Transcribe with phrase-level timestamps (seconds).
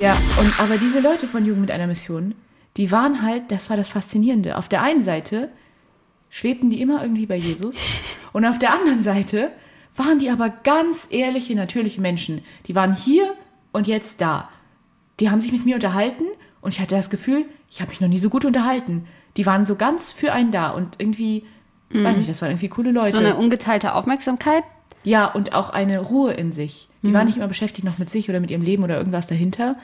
[0.00, 2.36] Ja, und aber diese Leute von Jugend mit einer Mission,
[2.76, 4.56] die waren halt, das war das Faszinierende.
[4.56, 5.48] Auf der einen Seite
[6.30, 7.76] schwebten die immer irgendwie bei Jesus
[8.32, 9.50] und auf der anderen Seite
[9.96, 12.44] waren die aber ganz ehrliche, natürliche Menschen.
[12.68, 13.34] Die waren hier
[13.72, 14.48] und jetzt da.
[15.18, 16.26] Die haben sich mit mir unterhalten
[16.60, 19.08] und ich hatte das Gefühl, ich habe mich noch nie so gut unterhalten.
[19.36, 21.44] Die waren so ganz für einen da und irgendwie,
[21.90, 23.12] weiß nicht, das waren irgendwie coole Leute.
[23.12, 24.62] So eine ungeteilte Aufmerksamkeit.
[25.08, 26.88] Ja, und auch eine Ruhe in sich.
[27.02, 29.76] Die waren nicht immer beschäftigt noch mit sich oder mit ihrem Leben oder irgendwas dahinter.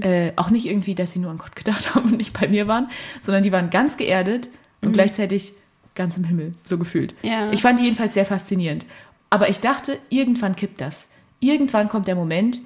[0.00, 2.66] Äh, auch nicht irgendwie, dass sie nur an Gott gedacht haben und nicht bei mir
[2.66, 2.88] waren,
[3.22, 4.48] sondern die waren ganz geerdet
[4.80, 5.52] und gleichzeitig
[5.94, 7.14] ganz im Himmel, so gefühlt.
[7.22, 7.50] Ja.
[7.52, 8.86] Ich fand die jedenfalls sehr faszinierend.
[9.30, 11.10] Aber ich dachte, irgendwann kippt das.
[11.40, 12.60] Irgendwann kommt der Moment,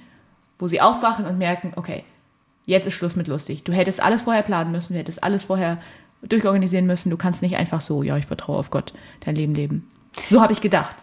[0.59, 2.05] wo sie aufwachen und merken, okay,
[2.67, 3.65] jetzt ist Schluss mit lustig.
[3.65, 5.79] Du hättest alles vorher planen müssen, du hättest alles vorher
[6.23, 7.11] durchorganisieren müssen.
[7.11, 9.89] Du kannst nicht einfach so, ja, ich vertraue auf Gott, dein Leben leben.
[10.29, 10.97] So habe ich gedacht.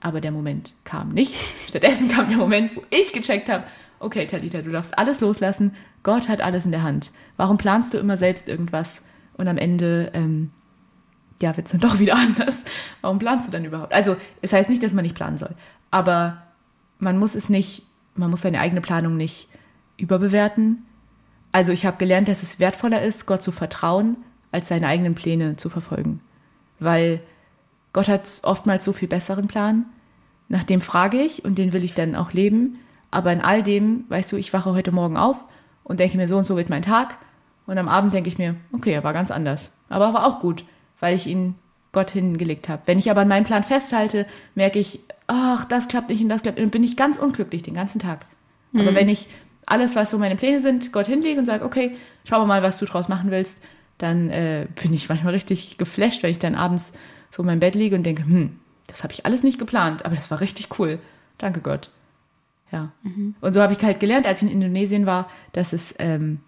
[0.00, 1.34] Aber der Moment kam nicht.
[1.68, 3.64] Stattdessen kam der Moment, wo ich gecheckt habe,
[4.00, 5.74] okay, Talita, du darfst alles loslassen.
[6.02, 7.12] Gott hat alles in der Hand.
[7.36, 9.02] Warum planst du immer selbst irgendwas
[9.34, 10.50] und am Ende, ähm,
[11.40, 12.64] ja, wird es dann doch wieder anders?
[13.00, 13.92] Warum planst du dann überhaupt?
[13.92, 15.54] Also, es heißt nicht, dass man nicht planen soll.
[15.90, 16.42] Aber
[16.98, 19.48] man muss es nicht, man muss seine eigene Planung nicht
[19.96, 20.84] überbewerten.
[21.52, 24.16] Also, ich habe gelernt, dass es wertvoller ist, Gott zu vertrauen,
[24.50, 26.20] als seine eigenen Pläne zu verfolgen.
[26.80, 27.22] Weil
[27.92, 29.86] Gott hat oftmals so viel besseren Plan.
[30.48, 32.78] Nach dem frage ich und den will ich dann auch leben.
[33.10, 35.44] Aber in all dem, weißt du, ich wache heute Morgen auf
[35.84, 37.18] und denke mir, so und so wird mein Tag.
[37.66, 39.76] Und am Abend denke ich mir, okay, er war ganz anders.
[39.88, 40.64] Aber er war auch gut,
[40.98, 41.54] weil ich ihn
[41.92, 42.82] Gott hingelegt habe.
[42.86, 46.42] Wenn ich aber an meinem Plan festhalte, merke ich, ach, das klappt nicht und das
[46.42, 46.64] klappt nicht.
[46.64, 48.26] Und bin ich ganz unglücklich den ganzen Tag.
[48.74, 49.28] Aber wenn ich
[49.66, 52.78] alles, was so meine Pläne sind, Gott hinlege und sage, okay, schauen wir mal, was
[52.78, 53.58] du draus machen willst,
[53.98, 56.94] dann äh, bin ich manchmal richtig geflasht, weil ich dann abends
[57.30, 60.14] so in meinem Bett liege und denke, hm, das habe ich alles nicht geplant, aber
[60.14, 60.98] das war richtig cool.
[61.38, 61.90] Danke Gott.
[62.70, 62.92] Ja.
[63.40, 66.40] Und so habe ich halt gelernt, als ich in Indonesien war, dass es ähm,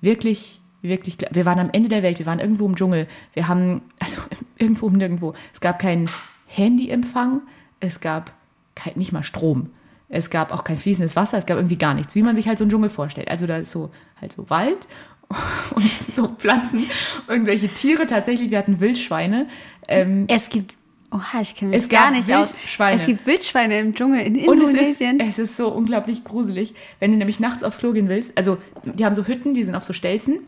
[0.00, 3.82] wirklich, wirklich, wir waren am Ende der Welt, wir waren irgendwo im Dschungel, wir haben,
[4.00, 4.20] also
[4.58, 6.10] irgendwo um nirgendwo, es gab keinen
[6.46, 7.42] Handyempfang,
[7.78, 8.32] es gab
[8.74, 9.70] kein, nicht mal Strom,
[10.08, 12.58] es gab auch kein fließendes Wasser, es gab irgendwie gar nichts, wie man sich halt
[12.58, 13.28] so einen Dschungel vorstellt.
[13.28, 13.90] Also da ist so
[14.20, 14.88] halt so Wald
[15.74, 16.84] und so Pflanzen,
[17.28, 19.46] irgendwelche Tiere, tatsächlich, wir hatten Wildschweine.
[19.88, 20.74] Ähm, Es gibt.
[21.12, 22.52] Oha, ich kenne mich Es gar nicht aus.
[22.52, 22.96] Wildschweine.
[22.96, 25.20] Es gibt Wildschweine im Dschungel in Und es ist, Indonesien.
[25.20, 28.36] es ist so unglaublich gruselig, wenn du nämlich nachts aufs Klo gehen willst.
[28.36, 30.38] Also, die haben so Hütten, die sind auf so Stelzen.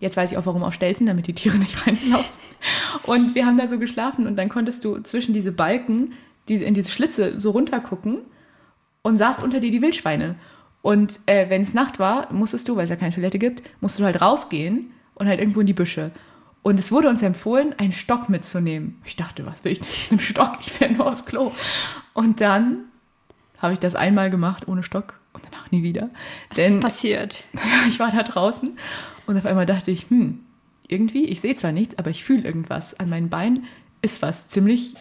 [0.00, 2.26] Jetzt weiß ich auch, warum auf Stelzen, damit die Tiere nicht reinlaufen.
[3.04, 6.12] Und wir haben da so geschlafen und dann konntest du zwischen diese Balken,
[6.48, 8.18] die, in diese Schlitze so runtergucken
[9.02, 10.34] und sahst unter dir die Wildschweine.
[10.86, 13.98] Und äh, wenn es Nacht war, musstest du, weil es ja keine Toilette gibt, musst
[13.98, 16.12] du halt rausgehen und halt irgendwo in die Büsche.
[16.62, 19.02] Und es wurde uns empfohlen, einen Stock mitzunehmen.
[19.04, 20.58] Ich dachte, was will ich denn mit einem Stock?
[20.60, 21.50] Ich will nur aufs Klo.
[22.14, 22.84] Und dann
[23.58, 26.10] habe ich das einmal gemacht ohne Stock und danach nie wieder.
[26.50, 27.42] Was Denn ist passiert?
[27.88, 28.78] ich war da draußen
[29.26, 30.38] und auf einmal dachte ich, hm,
[30.86, 32.94] irgendwie, ich sehe zwar nichts, aber ich fühle irgendwas.
[32.94, 33.64] An meinen Beinen
[34.02, 34.94] ist was ziemlich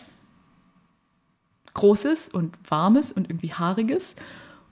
[1.76, 4.16] Großes und Warmes und irgendwie Haariges.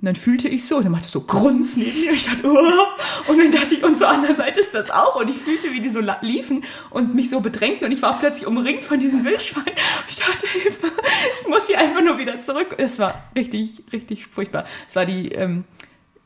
[0.03, 2.11] Und dann fühlte ich so, und dann machte so Grunz neben mir.
[2.11, 3.31] Ich dachte, oh.
[3.31, 5.15] Und dann dachte ich, und zur anderen Seite ist das auch.
[5.15, 7.85] Und ich fühlte, wie die so liefen und mich so bedrängten.
[7.85, 9.69] Und ich war auch plötzlich umringt von diesen Wildschweinen.
[9.69, 10.87] Und ich dachte, Hilfe,
[11.39, 12.75] ich muss hier einfach nur wieder zurück.
[12.77, 14.65] Es war richtig, richtig furchtbar.
[14.89, 15.63] Es war die, ähm,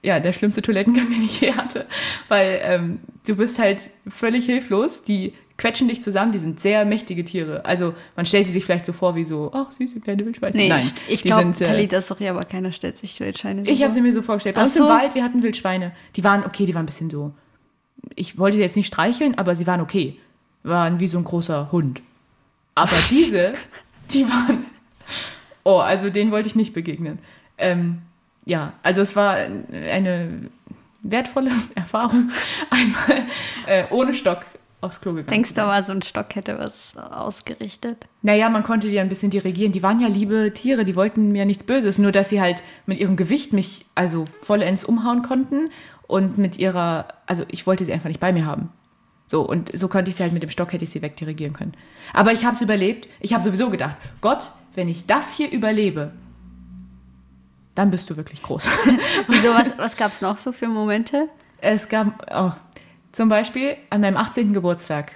[0.01, 1.85] ja, der schlimmste Toilettengang, den ich je hatte.
[2.29, 5.03] Weil ähm, du bist halt völlig hilflos.
[5.03, 7.65] Die quetschen dich zusammen, die sind sehr mächtige Tiere.
[7.65, 10.55] Also man stellt die sich vielleicht so vor wie so, ach, süße kleine Wildschweine.
[10.55, 13.81] Nee, Nein, ich, ich glaube, sind, äh, hier, aber keiner stellt sich Wildschweine so ich
[13.81, 14.55] habe sie mir so vorgestellt.
[14.55, 14.83] Bei uns so.
[14.83, 15.93] im Wald, wir hatten Wildschweine.
[16.15, 17.33] Die waren okay, die waren ein bisschen so.
[18.15, 20.17] Ich wollte sie jetzt nicht streicheln, aber sie waren okay.
[20.63, 22.01] Waren wie so ein großer Hund.
[22.75, 23.53] Aber diese,
[24.11, 24.65] die waren.
[25.63, 27.19] Oh, also denen wollte ich nicht begegnen.
[27.57, 28.03] Ähm,
[28.45, 30.49] ja, also es war eine
[31.01, 32.31] wertvolle Erfahrung,
[32.69, 33.25] einmal
[33.65, 34.45] äh, ohne Stock
[34.81, 35.29] aufs Klo gegangen.
[35.29, 38.07] Denkst du aber, so ein Stock hätte was ausgerichtet?
[38.21, 39.71] Naja, man konnte die ja ein bisschen dirigieren.
[39.71, 42.99] Die waren ja liebe Tiere, die wollten mir nichts Böses, nur dass sie halt mit
[42.99, 45.69] ihrem Gewicht mich also vollends umhauen konnten
[46.07, 48.69] und mit ihrer, also ich wollte sie einfach nicht bei mir haben.
[49.25, 51.73] So, und so konnte ich sie halt mit dem Stock, hätte ich sie wegdirigieren können.
[52.13, 53.09] Aber ich habe es überlebt.
[53.19, 56.13] Ich habe sowieso gedacht, Gott, wenn ich das hier überlebe,
[57.75, 58.69] dann bist du wirklich groß.
[59.27, 61.27] Wieso, was, was gab es noch so für Momente?
[61.59, 62.51] Es gab oh,
[63.17, 64.53] zum Beispiel an meinem 18.
[64.53, 65.13] Geburtstag.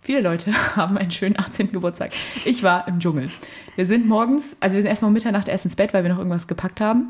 [0.00, 1.72] Viele Leute haben einen schönen 18.
[1.72, 2.12] Geburtstag.
[2.44, 3.28] Ich war im Dschungel.
[3.74, 6.18] Wir sind morgens, also wir sind erstmal um Mitternacht erst ins Bett, weil wir noch
[6.18, 7.08] irgendwas gepackt haben.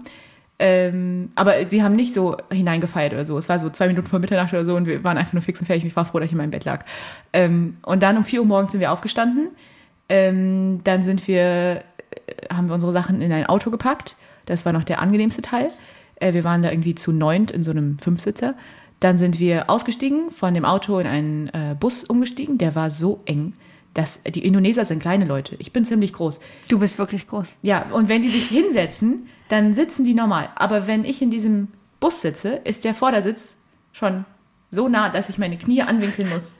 [0.58, 3.36] Ähm, aber sie haben nicht so hineingefeiert oder so.
[3.36, 5.60] Es war so zwei Minuten vor Mitternacht oder so und wir waren einfach nur fix
[5.60, 5.84] und fertig.
[5.84, 6.86] Ich war froh, dass ich in meinem Bett lag.
[7.34, 9.50] Ähm, und dann um 4 Uhr morgens sind wir aufgestanden.
[10.08, 11.82] Ähm, dann sind wir, äh,
[12.50, 14.16] haben wir unsere Sachen in ein Auto gepackt.
[14.46, 15.68] Das war noch der angenehmste Teil.
[16.14, 18.54] Äh, wir waren da irgendwie zu neunt in so einem Fünfsitzer.
[19.00, 22.58] Dann sind wir ausgestiegen, von dem Auto in einen äh, Bus umgestiegen.
[22.58, 23.52] Der war so eng,
[23.94, 25.56] dass die Indoneser sind kleine Leute.
[25.58, 26.40] Ich bin ziemlich groß.
[26.68, 27.58] Du bist wirklich groß.
[27.62, 30.50] Ja, und wenn die sich hinsetzen, dann sitzen die normal.
[30.54, 31.68] Aber wenn ich in diesem
[32.00, 33.62] Bus sitze, ist der Vordersitz
[33.92, 34.24] schon
[34.70, 36.56] so nah, dass ich meine Knie anwinkeln muss.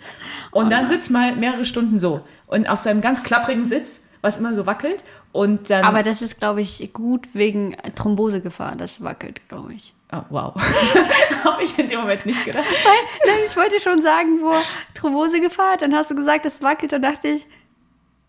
[0.52, 2.22] Und dann sitzt mal mehrere Stunden so.
[2.46, 5.04] Und auf so einem ganz klapprigen Sitz, was immer so wackelt.
[5.32, 5.84] Und dann.
[5.84, 8.76] Aber das ist, glaube ich, gut wegen Thrombosegefahr.
[8.76, 9.92] Das wackelt, glaube ich.
[10.12, 10.54] Oh, wow.
[11.44, 12.64] Habe ich in dem Moment nicht gedacht.
[12.64, 14.54] Weil, nein, ich wollte schon sagen, wo
[14.94, 17.46] Thrombosegefahr, dann hast du gesagt, das wackelt, dann dachte ich,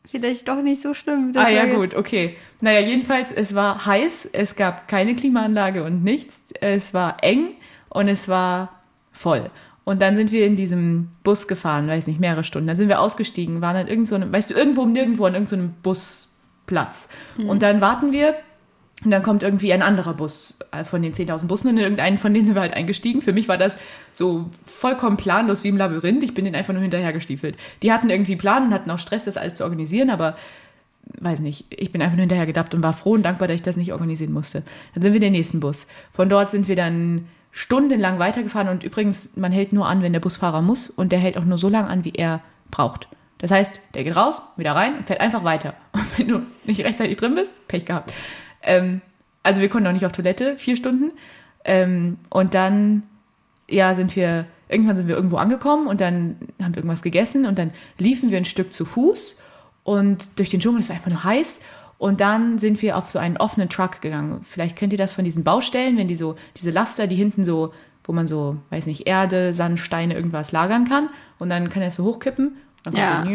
[0.09, 1.31] vielleicht doch nicht so schlimm.
[1.35, 2.35] Ah ja, gut, okay.
[2.61, 6.43] Naja, jedenfalls, es war heiß, es gab keine Klimaanlage und nichts.
[6.59, 7.55] Es war eng
[7.89, 8.81] und es war
[9.11, 9.51] voll.
[9.83, 12.67] Und dann sind wir in diesem Bus gefahren, weiß nicht, mehrere Stunden.
[12.67, 15.75] Dann sind wir ausgestiegen, waren an irgend so einem, weißt du, irgendwo nirgendwo an irgendeinem
[15.81, 17.09] Busplatz.
[17.37, 18.35] Und dann warten wir
[19.03, 22.17] und dann kommt irgendwie ein anderer Bus äh, von den 10.000 Bussen und in irgendeinen
[22.17, 23.21] von denen sind wir halt eingestiegen.
[23.21, 23.77] Für mich war das
[24.11, 26.23] so vollkommen planlos wie im Labyrinth.
[26.23, 27.57] Ich bin denen einfach nur hinterhergestiefelt.
[27.83, 30.35] Die hatten irgendwie Plan und hatten auch Stress, das alles zu organisieren, aber
[31.19, 33.61] weiß nicht, ich bin einfach nur hinterher gedappt und war froh und dankbar, dass ich
[33.61, 34.63] das nicht organisieren musste.
[34.93, 35.87] Dann sind wir in den nächsten Bus.
[36.11, 40.19] Von dort sind wir dann stundenlang weitergefahren und übrigens, man hält nur an, wenn der
[40.19, 42.41] Busfahrer muss und der hält auch nur so lange an, wie er
[42.71, 43.07] braucht.
[43.37, 45.75] Das heißt, der geht raus, wieder rein und fährt einfach weiter.
[45.93, 48.11] Und wenn du nicht rechtzeitig drin bist, Pech gehabt.
[48.61, 49.01] Ähm,
[49.43, 51.11] also wir konnten auch nicht auf Toilette, vier Stunden.
[51.63, 53.03] Ähm, und dann,
[53.69, 57.57] ja, sind wir, irgendwann sind wir irgendwo angekommen und dann haben wir irgendwas gegessen und
[57.57, 59.41] dann liefen wir ein Stück zu Fuß
[59.83, 61.61] und durch den Dschungel, es war einfach nur heiß.
[61.97, 64.41] Und dann sind wir auf so einen offenen Truck gegangen.
[64.43, 67.73] Vielleicht kennt ihr das von diesen Baustellen, wenn die so, diese Laster, die hinten so,
[68.03, 71.09] wo man so, weiß nicht, Erde, Sand, Steine, irgendwas lagern kann.
[71.39, 72.57] Und dann kann er es so hochkippen.
[72.83, 73.23] Dann kommt Ja.
[73.23, 73.29] so,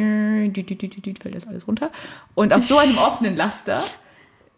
[1.23, 1.91] fällt das alles runter.
[2.35, 3.83] Und auf so einem offenen Laster,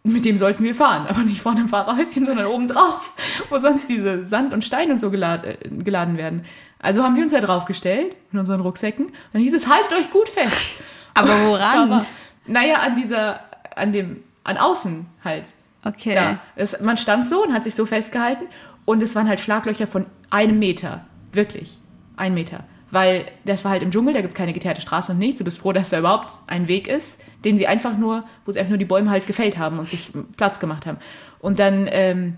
[0.05, 1.07] mit dem sollten wir fahren.
[1.07, 3.11] Aber nicht vorne im Fahrerhäuschen, sondern oben drauf,
[3.49, 6.45] wo sonst diese Sand und Steine und so geladen, äh, geladen werden.
[6.79, 9.05] Also haben wir uns da draufgestellt, in unseren Rucksäcken.
[9.05, 10.77] Und dann hieß es, haltet euch gut fest.
[11.13, 11.91] Aber woran?
[11.91, 12.05] aber-
[12.47, 13.39] naja, an dieser,
[13.75, 15.47] an dem, an außen halt.
[15.83, 16.13] Okay.
[16.13, 16.39] Da.
[16.55, 18.45] Es, man stand so und hat sich so festgehalten
[18.85, 21.05] und es waren halt Schlaglöcher von einem Meter.
[21.31, 21.77] Wirklich.
[22.17, 22.63] Ein Meter.
[22.95, 25.39] Weil das war halt im Dschungel, da gibt es keine geteerte Straße und nichts.
[25.39, 28.59] Du bist froh, dass da überhaupt ein Weg ist, den sie einfach nur, wo sie
[28.59, 30.99] einfach nur die Bäume halt gefällt haben und sich Platz gemacht haben.
[31.39, 32.37] Und dann, ähm,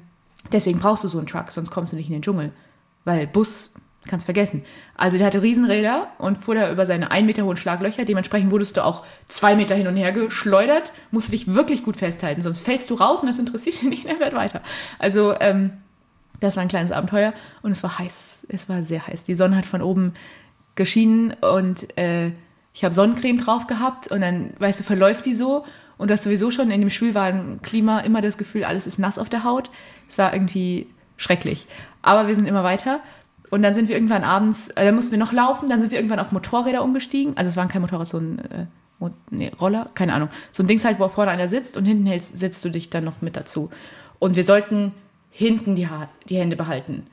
[0.51, 2.53] deswegen brauchst du so einen Truck, sonst kommst du nicht in den Dschungel.
[3.05, 3.75] Weil Bus,
[4.07, 4.65] kannst vergessen.
[4.95, 8.03] Also der hatte Riesenräder und fuhr da über seine ein Meter hohen Schlaglöcher.
[8.03, 10.91] Dementsprechend wurdest du auch zwei Meter hin und her geschleudert.
[11.11, 14.05] Musst du dich wirklich gut festhalten, sonst fällst du raus und das interessiert dich nicht
[14.07, 14.61] er fährt weiter.
[14.97, 15.73] Also ähm,
[16.39, 18.47] das war ein kleines Abenteuer und es war heiß.
[18.49, 19.23] Es war sehr heiß.
[19.23, 20.13] Die Sonne hat von oben
[20.77, 22.31] geschienen und äh,
[22.73, 25.65] ich habe Sonnencreme drauf gehabt und dann, weißt du, verläuft die so
[25.97, 29.19] und du hast sowieso schon in dem schwülwarmen Klima immer das Gefühl, alles ist nass
[29.19, 29.69] auf der Haut.
[30.07, 30.87] Es war irgendwie
[31.17, 31.67] schrecklich.
[32.01, 33.01] Aber wir sind immer weiter
[33.49, 35.97] und dann sind wir irgendwann abends, äh, dann mussten wir noch laufen, dann sind wir
[35.97, 37.35] irgendwann auf Motorräder umgestiegen.
[37.35, 38.65] Also es waren kein Motorrad, so ein äh,
[38.99, 40.29] Mo- nee, Roller, keine Ahnung.
[40.51, 43.03] So ein Dings halt, wo vorne einer sitzt und hinten hältst, setzt du dich dann
[43.03, 43.69] noch mit dazu.
[44.19, 44.91] Und wir sollten
[45.31, 47.07] hinten die, ha die Hände behalten.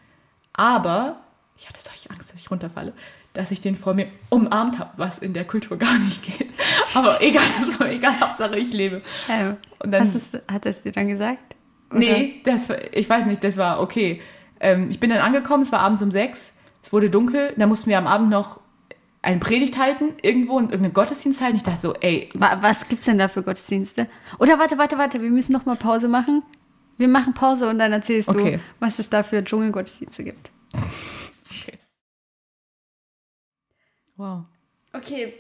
[0.53, 1.17] Aber
[1.57, 2.93] ich hatte solche Angst, dass ich runterfalle,
[3.35, 6.49] dass ich den vor mir umarmt habe, was in der Kultur gar nicht geht.
[6.95, 9.03] Aber egal, das war egal, Hauptsache ich lebe.
[9.81, 11.55] Und dann- du's- hat er es dir dann gesagt?
[11.91, 11.99] Oder?
[11.99, 14.21] Nee, das, war- ich weiß nicht, das war okay.
[14.61, 17.91] Ähm, ich bin dann angekommen, es war abends um sechs, es wurde dunkel, da mussten
[17.91, 18.61] wir am Abend noch
[19.21, 21.57] eine Predigt halten, irgendwo und irgendeinen Gottesdienst halten.
[21.57, 24.07] Ich dachte so, ey, Wa- Was gibt's denn da für Gottesdienste?
[24.39, 26.43] Oder warte, warte, warte, wir müssen noch mal Pause machen.
[26.99, 28.57] Wir machen Pause und dann erzählst Okay.
[28.57, 30.51] du, was es da für Dschungelgottesdienste gibt.
[34.17, 34.45] Wow.
[34.93, 35.35] Okay.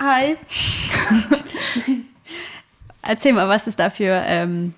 [0.00, 0.36] Hi.
[3.02, 4.22] Erzähl mal, was ist da für.
[4.26, 4.74] Ähm,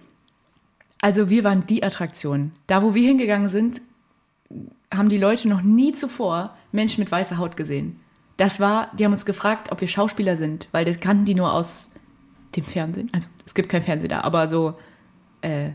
[1.02, 2.52] Also wir waren die Attraktion.
[2.66, 3.80] Da, wo wir hingegangen sind,
[4.92, 8.00] haben die Leute noch nie zuvor Menschen mit weißer Haut gesehen.
[8.36, 11.52] Das war, die haben uns gefragt, ob wir Schauspieler sind, weil das kannten die nur
[11.52, 11.94] aus
[12.56, 13.08] dem Fernsehen.
[13.12, 14.74] Also es gibt kein Fernsehen da, aber so
[15.42, 15.70] äh,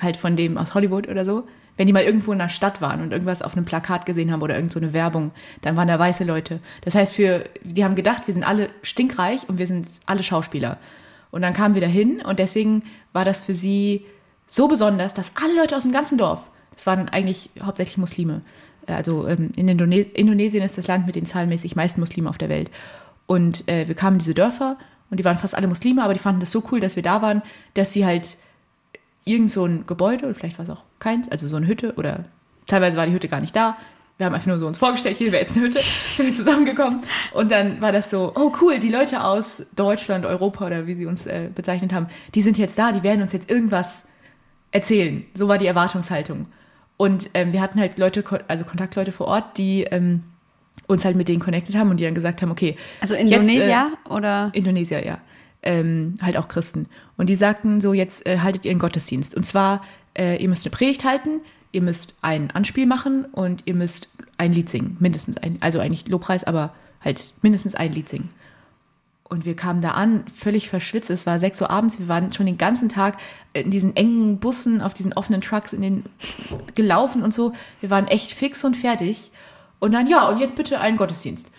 [0.00, 1.46] halt von dem aus Hollywood oder so.
[1.76, 4.42] Wenn die mal irgendwo in einer Stadt waren und irgendwas auf einem Plakat gesehen haben
[4.42, 5.30] oder irgend so Werbung,
[5.62, 6.60] dann waren da weiße Leute.
[6.82, 10.76] Das heißt, für, die haben gedacht, wir sind alle stinkreich und wir sind alle Schauspieler.
[11.30, 14.04] Und dann kamen wir dahin und deswegen war das für sie
[14.46, 18.42] so besonders, dass alle Leute aus dem ganzen Dorf, das waren eigentlich hauptsächlich Muslime,
[18.86, 22.48] also ähm, in Indone Indonesien ist das Land mit den zahlenmäßig meisten Muslimen auf der
[22.48, 22.70] Welt.
[23.26, 24.76] Und äh, wir kamen in diese Dörfer
[25.10, 27.22] und die waren fast alle Muslime, aber die fanden das so cool, dass wir da
[27.22, 27.42] waren,
[27.74, 28.36] dass sie halt
[29.24, 32.24] irgend so ein Gebäude, oder vielleicht war es auch keins, also so eine Hütte oder
[32.66, 33.76] teilweise war die Hütte gar nicht da.
[34.18, 35.80] Wir haben einfach nur so uns vorgestellt, hier wäre jetzt eine Hütte,
[36.16, 37.02] sind wir zusammengekommen.
[37.32, 41.06] Und dann war das so, oh cool, die Leute aus Deutschland, Europa oder wie sie
[41.06, 44.06] uns äh, bezeichnet haben, die sind jetzt da, die werden uns jetzt irgendwas
[44.70, 45.24] erzählen.
[45.34, 46.46] So war die Erwartungshaltung.
[46.96, 50.22] Und ähm, wir hatten halt Leute, also Kontaktleute vor Ort, die ähm,
[50.86, 52.76] uns halt mit denen connected haben und die dann gesagt haben, okay.
[53.00, 54.50] Also Indonesia jetzt, äh, oder?
[54.52, 55.18] Indonesia, ja.
[55.62, 56.86] Ähm, halt auch Christen.
[57.16, 59.36] Und die sagten so, jetzt äh, haltet ihr einen Gottesdienst.
[59.36, 59.82] Und zwar,
[60.18, 61.40] äh, ihr müsst eine Predigt halten,
[61.70, 64.96] ihr müsst ein Anspiel machen und ihr müsst ein Lied singen.
[64.98, 68.30] Mindestens ein, also eigentlich Lobpreis, aber halt mindestens ein Lied singen.
[69.32, 71.08] Und wir kamen da an, völlig verschwitzt.
[71.08, 71.98] Es war 6 Uhr abends.
[71.98, 73.16] Wir waren schon den ganzen Tag
[73.54, 76.04] in diesen engen Bussen, auf diesen offenen Trucks in den
[76.74, 77.54] gelaufen und so.
[77.80, 79.30] Wir waren echt fix und fertig.
[79.78, 81.50] Und dann, ja, und jetzt bitte einen Gottesdienst.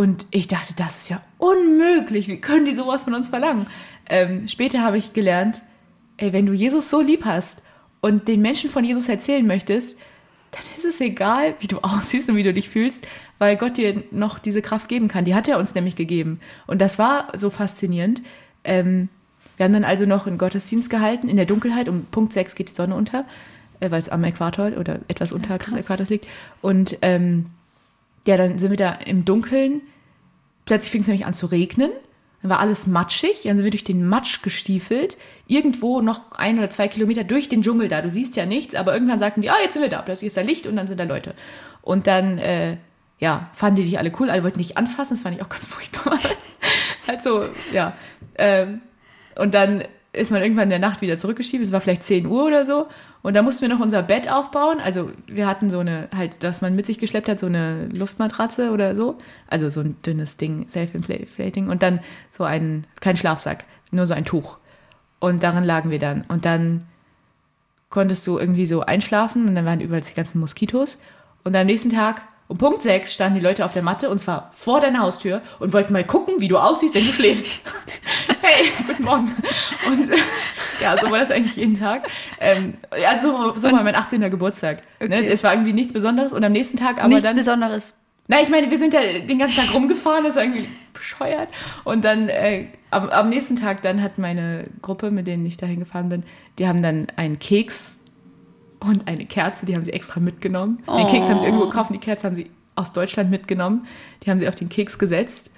[0.00, 2.26] Und ich dachte, das ist ja unmöglich.
[2.26, 3.66] Wie können die sowas von uns verlangen?
[4.08, 5.62] Ähm, später habe ich gelernt,
[6.16, 7.60] ey, wenn du Jesus so lieb hast
[8.00, 9.98] und den Menschen von Jesus erzählen möchtest,
[10.52, 13.06] dann ist es egal, wie du aussiehst und wie du dich fühlst,
[13.38, 15.26] weil Gott dir noch diese Kraft geben kann.
[15.26, 16.40] Die hat er uns nämlich gegeben.
[16.66, 18.22] Und das war so faszinierend.
[18.64, 19.10] Ähm,
[19.58, 21.90] wir haben dann also noch einen Gottesdienst gehalten in der Dunkelheit.
[21.90, 23.26] Um Punkt 6 geht die Sonne unter,
[23.80, 26.26] äh, weil es am Äquator oder etwas unterhalb ja, des Äquators liegt.
[26.62, 27.50] Und ähm,
[28.26, 29.82] ja, dann sind wir da im Dunkeln.
[30.64, 31.90] Plötzlich fing es nämlich an zu regnen.
[32.42, 36.70] Dann war alles matschig, dann sind wir durch den Matsch gestiefelt, irgendwo noch ein oder
[36.70, 38.00] zwei Kilometer durch den Dschungel da.
[38.00, 40.00] Du siehst ja nichts, aber irgendwann sagten die, ah, jetzt sind wir da.
[40.00, 41.34] Plötzlich ist da Licht und dann sind da Leute.
[41.82, 42.78] Und dann, äh,
[43.18, 45.66] ja, fanden die dich alle cool, alle wollten dich anfassen, das fand ich auch ganz
[45.66, 46.18] furchtbar.
[47.06, 47.92] also, ja.
[48.36, 48.80] Ähm,
[49.36, 51.64] und dann ist man irgendwann in der Nacht wieder zurückgeschieben.
[51.64, 52.86] Es war vielleicht 10 Uhr oder so.
[53.22, 54.78] Und da mussten wir noch unser Bett aufbauen.
[54.80, 58.72] Also wir hatten so eine, halt, dass man mit sich geschleppt hat, so eine Luftmatratze
[58.72, 59.18] oder so.
[59.46, 61.68] Also so ein dünnes Ding, self-inflating.
[61.68, 62.00] Und dann
[62.30, 64.58] so ein, kein Schlafsack, nur so ein Tuch.
[65.20, 66.24] Und darin lagen wir dann.
[66.26, 66.84] Und dann
[67.88, 70.98] konntest du irgendwie so einschlafen und dann waren überall die ganzen Moskitos.
[71.44, 74.50] Und am nächsten Tag um Punkt 6 standen die Leute auf der Matte und zwar
[74.50, 77.60] vor deiner Haustür und wollten mal gucken, wie du aussiehst, wenn du schläfst.
[78.42, 79.34] hey, guten Morgen.
[79.88, 80.10] Und
[80.80, 82.08] ja, so war das eigentlich jeden Tag.
[82.38, 84.20] Ähm, also so, so war mein 18.
[84.30, 84.82] Geburtstag.
[85.00, 85.06] Ne?
[85.06, 85.22] Okay.
[85.22, 85.26] Ne?
[85.26, 87.34] Es war irgendwie nichts Besonderes und am nächsten Tag aber nichts dann...
[87.34, 87.94] Nichts Besonderes.
[88.28, 91.48] Na, ich meine, wir sind ja den ganzen Tag rumgefahren, das war irgendwie bescheuert.
[91.84, 95.80] Und dann äh, am, am nächsten Tag dann hat meine Gruppe, mit denen ich dahin
[95.80, 96.22] gefahren bin,
[96.58, 97.98] die haben dann einen Keks
[98.78, 100.82] und eine Kerze, die haben sie extra mitgenommen.
[100.86, 101.68] Den Keks haben sie irgendwo oh.
[101.68, 103.86] gekauft, die Kerze haben sie aus Deutschland mitgenommen.
[104.22, 105.50] Die haben sie auf den Keks gesetzt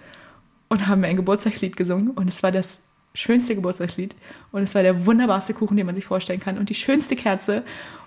[0.73, 2.12] und haben mir ein Geburtstagslied gesungen.
[2.12, 2.81] Und es war das
[3.12, 4.17] schönste Geburtstagslied.
[4.52, 6.57] Und es war der wunderbarste Kuchen, den man sich vorstellen kann.
[6.57, 7.62] Und die schönste Kerze.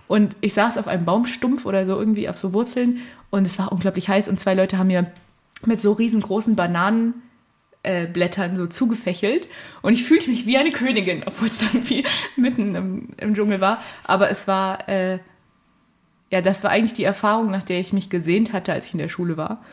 [0.07, 3.01] Und ich saß auf einem Baumstumpf oder so irgendwie auf so Wurzeln.
[3.29, 4.27] Und es war unglaublich heiß.
[4.27, 5.11] Und zwei Leute haben mir
[5.63, 7.13] mit so riesengroßen Bananen
[7.83, 9.47] äh, so zugefächelt
[9.83, 12.03] und ich fühlte mich wie eine Königin, obwohl es dann irgendwie
[12.35, 13.79] mitten im, im, Dschungel war.
[14.05, 15.19] Aber es war, äh,
[16.31, 18.99] ja, das war eigentlich die Erfahrung, nach der ich mich gesehnt hatte, als ich in
[18.99, 19.63] der Schule war.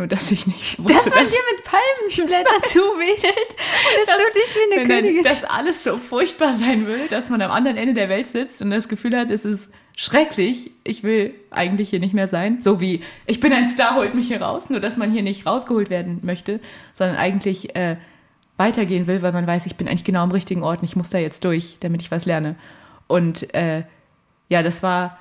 [0.00, 4.40] Nur, dass ich nicht wusste, dass man dass, dir mit Palmenblättern zuwedelt und dass du
[4.40, 5.24] dich wie eine Königin...
[5.24, 8.70] Dass alles so furchtbar sein will, dass man am anderen Ende der Welt sitzt und
[8.70, 10.70] das Gefühl hat, es ist schrecklich.
[10.84, 12.62] Ich will eigentlich hier nicht mehr sein.
[12.62, 14.70] So wie, ich bin ein Star, holt mich hier raus.
[14.70, 16.60] Nur, dass man hier nicht rausgeholt werden möchte,
[16.94, 17.98] sondern eigentlich äh,
[18.56, 21.10] weitergehen will, weil man weiß, ich bin eigentlich genau am richtigen Ort und ich muss
[21.10, 22.56] da jetzt durch, damit ich was lerne.
[23.06, 23.82] Und äh,
[24.48, 25.18] ja, das war.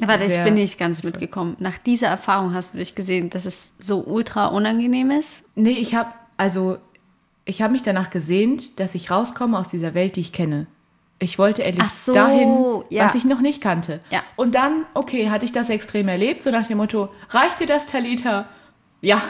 [0.00, 1.56] Warte, ich bin nicht ganz mitgekommen.
[1.58, 5.44] Nach dieser Erfahrung hast du dich gesehen, dass es so ultra unangenehm ist?
[5.54, 6.78] Nee, ich habe, also,
[7.44, 10.66] ich habe mich danach gesehnt, dass ich rauskomme aus dieser Welt, die ich kenne.
[11.18, 13.04] Ich wollte endlich so, dahin, ja.
[13.04, 14.00] was ich noch nicht kannte.
[14.10, 14.22] Ja.
[14.34, 17.86] Und dann, okay, hatte ich das extrem erlebt, so nach dem Motto, reicht dir das,
[17.86, 18.48] Talita?
[19.02, 19.22] Ja.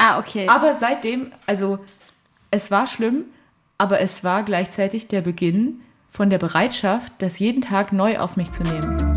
[0.00, 0.48] Ah, okay.
[0.48, 1.78] aber seitdem, also
[2.50, 3.26] es war schlimm,
[3.78, 8.50] aber es war gleichzeitig der Beginn von der Bereitschaft, das jeden Tag neu auf mich
[8.50, 9.09] zu nehmen.